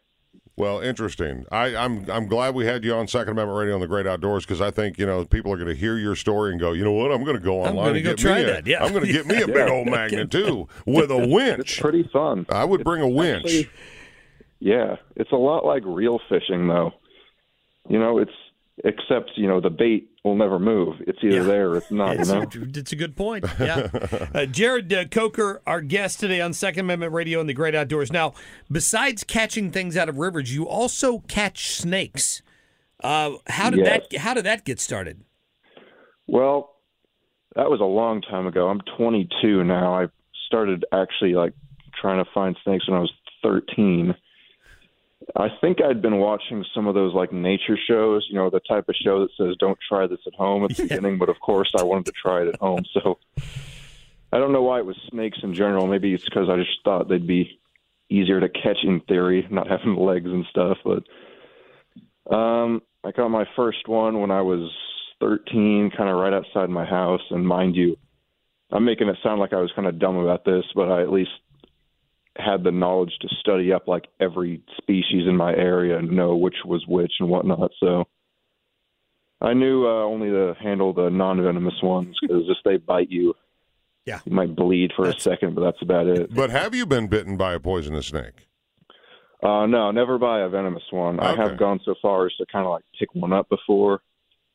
Well, 0.57 0.79
interesting. 0.81 1.45
I, 1.51 1.75
I'm 1.75 2.09
I'm 2.09 2.27
glad 2.27 2.53
we 2.55 2.65
had 2.65 2.83
you 2.83 2.93
on 2.95 3.07
Second 3.07 3.33
Amendment 3.33 3.57
Radio 3.59 3.75
on 3.75 3.81
the 3.81 3.87
Great 3.87 4.07
Outdoors 4.07 4.45
because 4.45 4.59
I 4.61 4.71
think 4.71 4.97
you 4.97 5.05
know 5.05 5.23
people 5.25 5.53
are 5.53 5.57
going 5.57 5.69
to 5.69 5.75
hear 5.75 5.97
your 5.97 6.15
story 6.15 6.51
and 6.51 6.59
go, 6.59 6.73
you 6.73 6.83
know 6.83 6.91
what, 6.91 7.11
I'm 7.11 7.23
going 7.23 7.37
to 7.37 7.41
go 7.43 7.63
I'm 7.63 7.69
online 7.77 7.85
gonna 7.87 7.95
and 7.97 8.03
go 8.05 8.09
get 8.11 8.17
try 8.19 8.35
me 8.35 8.43
a, 8.43 8.53
that, 8.53 8.67
yeah. 8.67 8.83
I'm 8.83 8.91
going 8.91 9.05
to 9.05 9.11
get 9.11 9.25
me 9.25 9.41
a 9.41 9.47
big 9.59 9.69
old 9.69 9.87
magnet 9.87 10.29
too 10.31 10.67
with 10.85 11.09
a 11.11 11.17
it's 11.21 11.31
winch. 11.33 11.79
pretty 11.79 12.09
fun. 12.11 12.45
I 12.49 12.65
would 12.65 12.83
bring 12.83 13.01
a 13.01 13.07
winch. 13.07 13.45
Actually, 13.45 13.69
yeah, 14.59 14.95
it's 15.15 15.31
a 15.31 15.35
lot 15.37 15.65
like 15.65 15.83
real 15.85 16.19
fishing, 16.27 16.67
though. 16.67 16.91
You 17.87 17.99
know, 17.99 18.17
it's 18.17 18.31
except 18.83 19.31
you 19.35 19.47
know 19.47 19.61
the 19.61 19.69
bait 19.69 20.09
will 20.27 20.35
never 20.35 20.59
move. 20.59 20.95
It's 21.07 21.19
either 21.23 21.37
Yeah. 21.37 21.43
there 21.43 21.69
or 21.71 21.77
it's 21.77 21.89
not. 21.91 22.15
You 22.15 22.19
It's, 22.21 22.29
know. 22.29 22.45
it's 22.75 22.91
a 22.91 22.95
good 22.95 23.15
point. 23.15 23.45
Yeah. 23.59 23.87
Uh, 24.33 24.45
Jared 24.45 24.91
uh, 24.93 25.05
Coker, 25.05 25.61
our 25.65 25.81
guest 25.81 26.19
today 26.19 26.41
on 26.41 26.53
Second 26.53 26.81
Amendment 26.81 27.13
Radio 27.13 27.39
and 27.39 27.49
the 27.49 27.53
Great 27.53 27.73
Outdoors. 27.75 28.11
Now, 28.11 28.33
besides 28.71 29.23
catching 29.23 29.71
things 29.71 29.97
out 29.97 30.09
of 30.09 30.17
rivers, 30.17 30.53
you 30.53 30.67
also 30.67 31.19
catch 31.27 31.71
snakes. 31.71 32.41
Uh, 33.03 33.31
how 33.47 33.69
did 33.69 33.79
Yes. 33.85 34.03
that 34.11 34.19
How 34.19 34.33
did 34.33 34.45
that 34.45 34.65
get 34.65 34.79
started? 34.79 35.23
Well, 36.27 36.75
that 37.55 37.69
was 37.69 37.79
a 37.79 37.85
long 37.85 38.21
time 38.21 38.47
ago. 38.47 38.67
I'm 38.69 38.81
22 38.97 39.63
now. 39.63 39.93
I 39.93 40.07
started 40.47 40.85
actually 40.91 41.33
like 41.33 41.53
trying 41.99 42.23
to 42.23 42.29
find 42.33 42.55
snakes 42.63 42.87
when 42.87 42.97
I 42.97 43.01
was 43.01 43.11
13. 43.43 44.13
I 45.39 45.49
think 45.61 45.77
I'd 45.83 46.01
been 46.01 46.17
watching 46.17 46.65
some 46.73 46.87
of 46.87 46.95
those 46.95 47.13
like 47.13 47.31
nature 47.31 47.77
shows, 47.87 48.25
you 48.27 48.35
know, 48.35 48.49
the 48.49 48.59
type 48.61 48.89
of 48.89 48.95
show 48.95 49.21
that 49.21 49.29
says 49.37 49.55
don't 49.59 49.77
try 49.87 50.07
this 50.07 50.19
at 50.25 50.33
home 50.33 50.63
at 50.63 50.75
the 50.75 50.83
beginning, 50.87 51.19
but 51.19 51.29
of 51.29 51.39
course 51.39 51.71
I 51.77 51.83
wanted 51.83 52.07
to 52.07 52.11
try 52.11 52.41
it 52.41 52.47
at 52.47 52.59
home. 52.59 52.83
So 52.93 53.19
I 54.33 54.39
don't 54.39 54.51
know 54.51 54.63
why 54.63 54.79
it 54.79 54.85
was 54.85 54.97
snakes 55.11 55.37
in 55.43 55.53
general. 55.53 55.85
Maybe 55.85 56.13
it's 56.13 56.25
because 56.25 56.49
I 56.49 56.57
just 56.57 56.79
thought 56.83 57.07
they'd 57.07 57.27
be 57.27 57.59
easier 58.09 58.39
to 58.39 58.49
catch 58.49 58.77
in 58.83 59.01
theory, 59.01 59.47
not 59.51 59.67
having 59.67 59.95
legs 59.99 60.29
and 60.29 60.45
stuff. 60.49 60.77
But 60.83 62.35
um, 62.35 62.81
I 63.03 63.11
caught 63.11 63.29
my 63.29 63.45
first 63.55 63.87
one 63.87 64.19
when 64.19 64.31
I 64.31 64.41
was 64.41 64.71
13, 65.19 65.91
kind 65.95 66.09
of 66.09 66.17
right 66.17 66.33
outside 66.33 66.69
my 66.71 66.85
house. 66.85 67.21
And 67.29 67.47
mind 67.47 67.75
you, 67.75 67.95
I'm 68.71 68.85
making 68.85 69.07
it 69.07 69.17
sound 69.21 69.39
like 69.39 69.53
I 69.53 69.61
was 69.61 69.71
kind 69.75 69.87
of 69.87 69.99
dumb 69.99 70.17
about 70.17 70.45
this, 70.45 70.65
but 70.73 70.91
I 70.91 71.01
at 71.01 71.11
least 71.11 71.31
had 72.49 72.63
the 72.63 72.71
knowledge 72.71 73.13
to 73.21 73.27
study 73.39 73.73
up 73.73 73.87
like 73.87 74.05
every 74.19 74.61
species 74.77 75.27
in 75.27 75.35
my 75.35 75.53
area 75.53 75.97
and 75.97 76.11
know 76.11 76.35
which 76.35 76.55
was 76.65 76.85
which 76.87 77.11
and 77.19 77.29
whatnot. 77.29 77.71
So 77.79 78.05
I 79.41 79.53
knew 79.53 79.85
uh, 79.85 80.03
only 80.03 80.29
to 80.29 80.55
handle 80.59 80.93
the 80.93 81.09
non-venomous 81.09 81.81
ones 81.83 82.15
because 82.21 82.43
if 82.47 82.57
they 82.65 82.77
bite 82.77 83.11
you, 83.11 83.33
Yeah. 84.05 84.19
you 84.25 84.31
might 84.31 84.55
bleed 84.55 84.91
for 84.95 85.07
a 85.07 85.19
second, 85.19 85.55
but 85.55 85.61
that's 85.61 85.81
about 85.81 86.07
it. 86.07 86.33
But 86.33 86.49
have 86.49 86.73
you 86.73 86.85
been 86.85 87.07
bitten 87.07 87.37
by 87.37 87.53
a 87.53 87.59
poisonous 87.59 88.07
snake? 88.07 88.47
Uh, 89.43 89.67
no, 89.67 89.91
never 89.91 90.17
by 90.17 90.39
a 90.41 90.49
venomous 90.49 90.83
one. 90.89 91.19
I 91.19 91.35
have 91.35 91.57
gone 91.59 91.79
so 91.85 91.93
far 92.01 92.25
as 92.25 92.33
to 92.37 92.45
kind 92.51 92.65
of 92.65 92.71
like 92.71 92.83
pick 92.97 93.13
one 93.13 93.33
up 93.33 93.47
before. 93.49 94.01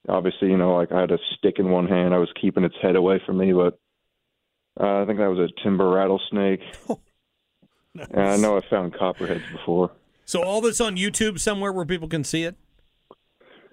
Obviously, 0.09 0.49
you 0.49 0.57
know, 0.57 0.75
like 0.75 0.91
I 0.91 1.01
had 1.01 1.13
a 1.13 1.19
stick 1.37 1.61
in 1.61 1.71
one 1.71 1.87
hand. 1.87 2.13
I 2.13 2.19
was 2.19 2.33
keeping 2.41 2.65
its 2.65 2.75
head 2.83 2.97
away 2.97 3.21
from 3.25 3.39
me, 3.39 3.53
but 3.53 3.79
uh, 4.81 5.03
I 5.03 5.07
think 5.07 5.19
that 5.21 5.29
was 5.31 5.39
a 5.39 5.63
timber 5.63 5.89
rattlesnake. 5.89 6.63
And 8.11 8.21
I 8.21 8.37
know 8.37 8.57
I 8.57 8.63
found 8.69 8.95
copperheads 8.95 9.43
before. 9.53 9.91
So 10.25 10.43
all 10.43 10.61
this 10.61 10.81
on 10.81 10.97
YouTube 10.97 11.39
somewhere 11.39 11.73
where 11.73 11.85
people 11.85 12.09
can 12.09 12.25
see 12.25 12.45
it. 12.45 12.57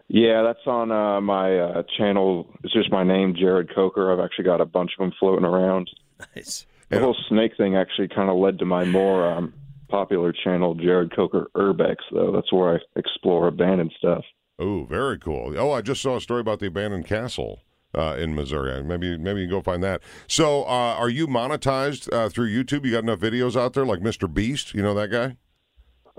Yeah, 0.10 0.42
that's 0.42 0.66
on 0.66 0.92
uh, 0.92 1.22
my 1.22 1.58
uh, 1.58 1.84
channel. 1.98 2.48
It's 2.64 2.74
just 2.74 2.92
my 2.92 3.04
name, 3.04 3.36
Jared 3.40 3.74
Coker. 3.74 4.12
I've 4.12 4.20
actually 4.20 4.46
got 4.46 4.60
a 4.60 4.66
bunch 4.66 4.92
of 4.98 5.04
them 5.04 5.14
floating 5.20 5.46
around. 5.46 5.90
Nice. 6.36 6.66
The 6.90 7.00
whole 7.00 7.16
snake 7.30 7.56
thing 7.56 7.78
actually 7.78 8.08
kind 8.08 8.30
of 8.30 8.38
led 8.38 8.58
to 8.60 8.66
my 8.66 8.84
more 8.84 9.30
um, 9.32 9.54
popular 9.88 10.34
channel, 10.34 10.74
Jared 10.74 11.16
Coker 11.16 11.48
Urbex, 11.56 11.98
though. 12.12 12.32
That's 12.32 12.52
where 12.52 12.76
I 12.76 12.80
explore 12.96 13.48
abandoned 13.48 13.94
stuff. 13.98 14.26
Oh, 14.58 14.86
very 14.86 15.20
cool. 15.20 15.54
Oh, 15.58 15.72
I 15.72 15.82
just 15.82 16.02
saw 16.02 16.18
a 16.18 16.22
story 16.22 16.42
about 16.42 16.60
the 16.60 16.66
abandoned 16.66 17.06
castle 17.06 17.60
uh, 17.96 18.16
in 18.18 18.36
Missouri. 18.36 18.84
Maybe 18.84 19.18
maybe 19.18 19.42
you 19.42 19.48
can 19.48 19.58
go 19.58 19.62
find 19.62 19.84
that. 19.84 20.02
So, 20.28 20.64
uh, 20.64 20.96
are 20.98 21.10
you 21.10 21.28
monetized 21.28 22.12
uh, 22.14 22.30
through 22.30 22.50
YouTube? 22.50 22.86
You 22.86 22.92
got 22.92 23.04
enough 23.04 23.20
videos 23.20 23.60
out 23.60 23.74
there, 23.74 23.86
like 23.86 24.00
Mr. 24.00 24.32
Beast? 24.32 24.74
You 24.74 24.82
know 24.82 24.94
that 24.94 25.10
guy? 25.10 25.38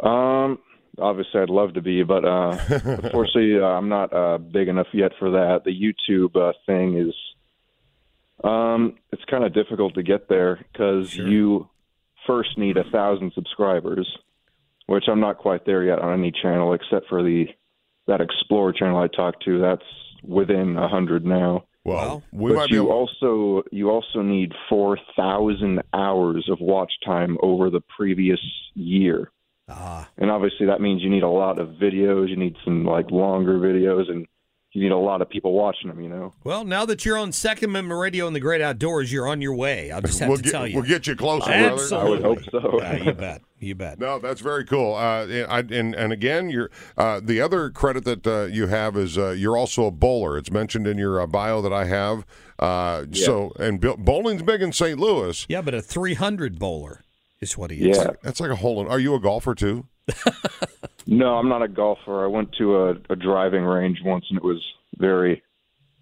Um, 0.02 0.58
obviously, 0.98 1.40
I'd 1.40 1.50
love 1.50 1.74
to 1.74 1.82
be, 1.82 2.02
but 2.02 2.24
uh, 2.24 2.58
unfortunately, 2.68 3.58
uh, 3.60 3.66
I'm 3.66 3.88
not 3.88 4.12
uh, 4.12 4.38
big 4.38 4.68
enough 4.68 4.88
yet 4.92 5.12
for 5.18 5.30
that. 5.32 5.62
The 5.64 5.70
YouTube 5.70 6.36
uh, 6.36 6.52
thing 6.66 6.98
is, 6.98 7.14
um, 8.42 8.96
it's 9.12 9.24
kind 9.30 9.44
of 9.44 9.54
difficult 9.54 9.94
to 9.94 10.02
get 10.02 10.28
there 10.28 10.64
because 10.72 11.14
you 11.14 11.68
first 12.26 12.56
need 12.58 12.76
a 12.76 12.84
thousand 12.90 13.32
subscribers, 13.34 14.08
which 14.86 15.04
I'm 15.08 15.20
not 15.20 15.38
quite 15.38 15.66
there 15.66 15.84
yet 15.84 15.98
on 15.98 16.18
any 16.18 16.32
channel 16.32 16.72
except 16.72 17.08
for 17.08 17.22
the 17.22 17.46
that 18.06 18.20
Explorer 18.20 18.72
channel 18.72 18.98
I 18.98 19.06
talked 19.06 19.44
to. 19.44 19.60
That's 19.60 19.84
within 20.22 20.76
a 20.76 20.88
hundred 20.88 21.24
now. 21.24 21.64
Well, 21.84 22.22
we 22.32 22.50
but 22.50 22.56
might 22.56 22.68
be 22.68 22.74
you 22.76 22.82
able- 22.82 22.92
also 22.92 23.62
you 23.72 23.90
also 23.90 24.22
need 24.22 24.52
four 24.68 24.98
thousand 25.16 25.82
hours 25.94 26.48
of 26.50 26.60
watch 26.60 26.92
time 27.04 27.38
over 27.42 27.70
the 27.70 27.80
previous 27.96 28.40
year. 28.74 29.30
Ah. 29.68 30.08
And 30.18 30.30
obviously 30.30 30.66
that 30.66 30.80
means 30.80 31.02
you 31.02 31.10
need 31.10 31.22
a 31.22 31.28
lot 31.28 31.58
of 31.58 31.68
videos. 31.80 32.28
You 32.28 32.36
need 32.36 32.56
some 32.64 32.84
like 32.84 33.10
longer 33.10 33.58
videos, 33.58 34.10
and 34.10 34.26
you 34.72 34.82
need 34.82 34.92
a 34.92 34.96
lot 34.96 35.20
of 35.22 35.28
people 35.28 35.52
watching 35.52 35.88
them. 35.88 36.00
You 36.00 36.08
know. 36.08 36.34
Well, 36.44 36.64
now 36.64 36.84
that 36.86 37.04
you're 37.04 37.16
on 37.18 37.32
Second 37.32 37.70
Amendment 37.70 38.00
Radio 38.00 38.26
in 38.26 38.32
the 38.32 38.40
Great 38.40 38.60
Outdoors, 38.60 39.12
you're 39.12 39.26
on 39.28 39.40
your 39.40 39.54
way. 39.54 39.90
I'll 39.90 40.00
just 40.02 40.18
have 40.20 40.28
We'll 40.28 40.38
to 40.38 40.42
get- 40.44 40.52
tell 40.52 40.66
you. 40.66 40.76
we'll 40.76 40.84
get 40.88 41.06
you 41.06 41.16
closer, 41.16 41.46
brother. 41.46 41.72
Absolutely. 41.72 42.24
I 42.24 42.28
would 42.28 42.38
hope 42.38 42.50
so. 42.50 42.78
Yeah, 42.80 42.96
you 42.96 43.12
bet. 43.12 43.42
You 43.58 43.74
bet. 43.74 43.98
No, 43.98 44.18
that's 44.18 44.40
very 44.40 44.64
cool. 44.64 44.94
Uh, 44.94 45.26
and, 45.26 45.46
I, 45.52 45.58
and 45.76 45.94
and 45.94 46.12
again, 46.12 46.48
you're 46.50 46.70
uh, 46.96 47.20
the 47.22 47.40
other 47.40 47.68
credit 47.70 48.04
that 48.04 48.26
uh, 48.26 48.42
you 48.44 48.68
have 48.68 48.96
is 48.96 49.18
uh, 49.18 49.30
you're 49.30 49.56
also 49.56 49.84
a 49.86 49.90
bowler. 49.90 50.38
It's 50.38 50.50
mentioned 50.50 50.86
in 50.86 50.96
your 50.98 51.20
uh, 51.20 51.26
bio 51.26 51.60
that 51.62 51.72
I 51.72 51.84
have. 51.84 52.24
Uh, 52.58 53.04
Yeah. 53.10 53.24
So 53.26 53.52
and 53.58 53.80
Bill, 53.80 53.96
bowling's 53.98 54.42
big 54.42 54.62
in 54.62 54.72
St. 54.72 54.98
Louis. 54.98 55.44
Yeah, 55.48 55.60
but 55.62 55.74
a 55.74 55.82
300 55.82 56.58
bowler 56.58 57.02
is 57.40 57.56
what 57.56 57.70
he 57.70 57.90
is. 57.90 57.96
Yeah. 57.96 58.10
that's 58.22 58.40
like 58.40 58.50
a 58.50 58.56
hole 58.56 58.80
in. 58.80 58.88
Are 58.88 58.98
you 58.98 59.14
a 59.14 59.20
golfer 59.20 59.54
too? 59.54 59.86
No, 61.06 61.36
I'm 61.36 61.48
not 61.48 61.62
a 61.62 61.68
golfer. 61.68 62.22
I 62.24 62.28
went 62.28 62.52
to 62.58 62.76
a, 62.76 62.90
a 63.10 63.16
driving 63.16 63.64
range 63.64 64.00
once, 64.04 64.26
and 64.28 64.36
it 64.36 64.44
was 64.44 64.62
very 64.96 65.42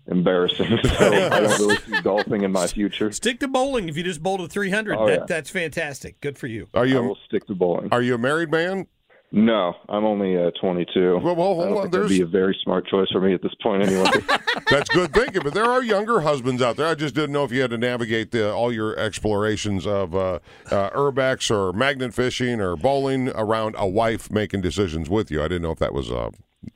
embarrassing. 0.07 0.79
So 0.85 1.07
I 1.07 1.41
don't 1.41 1.59
really 1.61 1.77
see 1.77 2.01
golfing 2.03 2.43
in 2.43 2.53
my 2.53 2.67
future. 2.67 3.11
Stick 3.13 3.41
to 3.41 3.49
bowling 3.49 3.89
if 3.89 3.97
you 3.97 4.03
just 4.03 4.23
bowled 4.23 4.43
a 4.43 4.49
300. 4.49 4.97
Oh, 4.97 5.07
that, 5.07 5.19
yeah. 5.21 5.25
That's 5.27 5.49
fantastic. 5.49 6.21
Good 6.21 6.37
for 6.37 6.47
you. 6.47 6.69
Are 6.75 6.85
you? 6.85 6.99
I 6.99 7.01
will 7.01 7.19
stick 7.27 7.47
to 7.47 7.55
bowling. 7.55 7.89
Are 7.91 8.03
you 8.03 8.15
a 8.15 8.19
married 8.19 8.51
man? 8.51 8.87
No, 9.31 9.75
I'm 9.91 10.07
only 10.07 10.37
uh, 10.39 10.51
22. 10.59 11.19
Well, 11.23 11.37
well, 11.37 11.55
hold 11.55 11.61
I 11.61 11.65
don't 11.69 11.77
on, 11.77 11.83
think 11.83 11.93
that'd 11.93 12.09
there's- 12.09 12.19
be 12.19 12.23
a 12.23 12.27
very 12.27 12.59
smart 12.65 12.87
choice 12.87 13.09
for 13.13 13.21
me 13.21 13.35
at 13.35 13.43
this 13.43 13.53
point, 13.63 13.83
anyway. 13.83 14.09
That's 14.71 14.89
good 14.89 15.13
thinking, 15.13 15.43
but 15.43 15.53
there 15.53 15.67
are 15.67 15.83
younger 15.83 16.21
husbands 16.21 16.63
out 16.63 16.77
there. 16.77 16.87
I 16.87 16.95
just 16.95 17.15
didn't 17.15 17.33
know 17.33 17.45
if 17.45 17.53
you 17.53 17.61
had 17.61 17.71
to 17.71 17.79
navigate 17.79 18.31
the, 18.31 18.51
all 18.53 18.73
your 18.73 18.97
explorations 18.99 19.87
of 19.87 20.15
uh, 20.15 20.39
uh, 20.71 20.91
urbex 20.91 21.51
or 21.51 21.73
magnet 21.75 22.15
fishing 22.15 22.61
or 22.61 22.75
bowling 22.77 23.29
around 23.35 23.75
a 23.79 23.87
wife 23.87 24.31
making 24.31 24.63
decisions 24.63 25.11
with 25.11 25.31
you. 25.31 25.41
I 25.43 25.49
didn't 25.49 25.63
know 25.63 25.73
if 25.73 25.79
that 25.79 25.93
was 25.93 26.11
uh, 26.11 26.31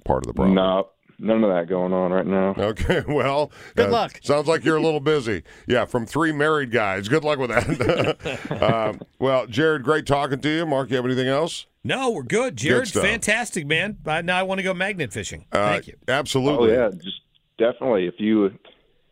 part 0.04 0.18
of 0.18 0.26
the 0.26 0.34
problem. 0.34 0.54
no, 0.54 0.90
none 1.18 1.42
of 1.44 1.50
that 1.54 1.68
going 1.68 1.92
on 1.94 2.12
right 2.12 2.26
now. 2.26 2.54
Okay, 2.58 3.02
well, 3.08 3.50
Good 3.76 3.88
uh, 3.88 3.92
luck. 3.92 4.20
Sounds 4.22 4.46
like 4.46 4.62
you're 4.62 4.76
a 4.76 4.82
little 4.82 5.00
busy. 5.00 5.42
Yeah, 5.66 5.86
from 5.86 6.04
three 6.04 6.32
married 6.32 6.70
guys. 6.70 7.08
Good 7.08 7.24
luck 7.24 7.38
with 7.38 7.48
that. 7.50 8.62
um, 8.62 9.00
well, 9.18 9.46
Jared, 9.46 9.82
great 9.84 10.04
talking 10.06 10.40
to 10.40 10.48
you. 10.50 10.66
Mark, 10.66 10.90
you 10.90 10.96
have 10.96 11.06
anything 11.06 11.28
else? 11.28 11.66
No, 11.84 12.10
we're 12.10 12.22
good. 12.22 12.56
Jared, 12.56 12.88
stuff. 12.88 13.02
fantastic, 13.02 13.66
man. 13.66 13.98
Now 14.04 14.38
I 14.38 14.42
want 14.44 14.58
to 14.58 14.62
go 14.62 14.72
magnet 14.72 15.12
fishing. 15.12 15.46
Uh, 15.50 15.70
Thank 15.70 15.88
you. 15.88 15.94
Absolutely. 16.06 16.72
Oh 16.72 16.84
yeah, 16.84 16.90
just 16.90 17.20
definitely. 17.58 18.06
If 18.06 18.14
you 18.18 18.50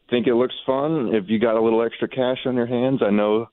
think 0.08 0.26
it 0.26 0.34
looks 0.34 0.54
fun, 0.64 1.10
if 1.14 1.24
you 1.28 1.38
got 1.38 1.56
a 1.56 1.60
little 1.62 1.82
extra 1.84 2.08
cash 2.08 2.38
on 2.46 2.54
your 2.54 2.66
hands, 2.66 3.00
I 3.04 3.10
know 3.10 3.48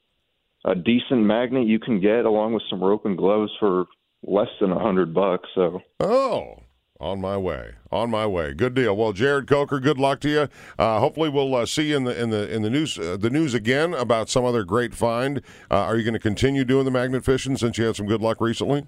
a 0.65 0.75
decent 0.75 1.21
magnet 1.21 1.67
you 1.67 1.79
can 1.79 1.99
get 1.99 2.25
along 2.25 2.53
with 2.53 2.63
some 2.69 2.83
rope 2.83 3.05
and 3.05 3.17
gloves 3.17 3.51
for 3.59 3.85
less 4.23 4.49
than 4.59 4.71
a 4.71 4.79
hundred 4.79 5.13
bucks. 5.13 5.49
So 5.55 5.81
Oh, 5.99 6.59
on 6.99 7.21
my 7.21 7.37
way, 7.37 7.71
on 7.91 8.11
my 8.11 8.25
way. 8.27 8.53
Good 8.53 8.73
deal. 8.73 8.95
Well, 8.95 9.13
Jared 9.13 9.47
Coker, 9.47 9.79
good 9.79 9.97
luck 9.97 10.19
to 10.21 10.29
you. 10.29 10.47
Uh, 10.77 10.99
hopefully, 10.99 11.29
we'll 11.29 11.53
uh, 11.55 11.65
see 11.65 11.89
you 11.89 11.97
in 11.97 12.03
the 12.03 12.21
in 12.21 12.29
the 12.29 12.53
in 12.53 12.61
the 12.61 12.69
news 12.69 12.99
uh, 12.99 13.17
the 13.17 13.29
news 13.31 13.53
again 13.55 13.93
about 13.95 14.29
some 14.29 14.45
other 14.45 14.63
great 14.63 14.93
find. 14.93 15.41
Uh, 15.71 15.75
are 15.75 15.97
you 15.97 16.03
going 16.03 16.13
to 16.13 16.19
continue 16.19 16.63
doing 16.65 16.85
the 16.85 16.91
magnet 16.91 17.25
fishing 17.25 17.57
since 17.57 17.77
you 17.79 17.85
had 17.85 17.95
some 17.95 18.05
good 18.05 18.21
luck 18.21 18.41
recently? 18.41 18.85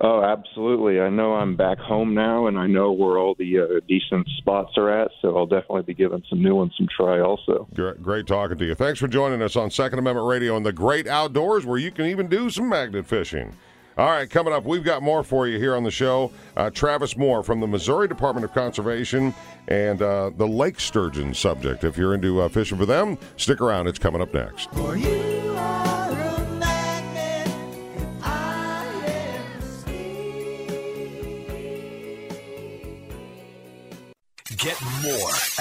Oh, 0.00 0.22
absolutely. 0.22 1.00
I 1.00 1.10
know 1.10 1.34
I'm 1.34 1.54
back 1.54 1.78
home 1.78 2.14
now, 2.14 2.46
and 2.46 2.58
I 2.58 2.66
know 2.66 2.92
where 2.92 3.18
all 3.18 3.34
the 3.38 3.58
uh, 3.60 3.66
decent 3.86 4.26
spots 4.38 4.72
are 4.76 4.90
at. 4.90 5.10
So 5.20 5.36
I'll 5.36 5.46
definitely 5.46 5.82
be 5.82 5.94
giving 5.94 6.22
some 6.28 6.42
new 6.42 6.54
ones 6.54 6.72
some 6.76 6.88
try. 6.96 7.20
Also, 7.20 7.68
Great, 7.74 8.02
great 8.02 8.26
talking 8.26 8.56
to 8.58 8.64
you. 8.64 8.74
Thanks 8.74 8.98
for 8.98 9.06
joining 9.06 9.42
us 9.42 9.54
on 9.54 9.70
Second 9.70 9.98
Amendment 9.98 10.26
Radio 10.26 10.56
and 10.56 10.64
the 10.64 10.72
Great 10.72 11.06
Outdoors, 11.06 11.66
where 11.66 11.78
you 11.78 11.90
can 11.90 12.06
even 12.06 12.26
do 12.26 12.48
some 12.50 12.68
magnet 12.68 13.06
fishing. 13.06 13.54
All 13.98 14.08
right, 14.08 14.28
coming 14.28 14.54
up, 14.54 14.64
we've 14.64 14.82
got 14.82 15.02
more 15.02 15.22
for 15.22 15.46
you 15.46 15.58
here 15.58 15.76
on 15.76 15.84
the 15.84 15.90
show. 15.90 16.32
Uh, 16.56 16.70
Travis 16.70 17.14
Moore 17.14 17.42
from 17.42 17.60
the 17.60 17.66
Missouri 17.66 18.08
Department 18.08 18.46
of 18.46 18.54
Conservation 18.54 19.34
and 19.68 20.00
uh, 20.00 20.30
the 20.34 20.48
lake 20.48 20.80
sturgeon 20.80 21.34
subject. 21.34 21.84
If 21.84 21.98
you're 21.98 22.14
into 22.14 22.40
uh, 22.40 22.48
fishing 22.48 22.78
for 22.78 22.86
them, 22.86 23.18
stick 23.36 23.60
around. 23.60 23.88
It's 23.88 23.98
coming 23.98 24.22
up 24.22 24.32
next. 24.32 24.70